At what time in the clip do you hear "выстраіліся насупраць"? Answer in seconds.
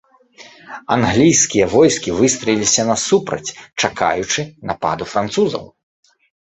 2.21-3.55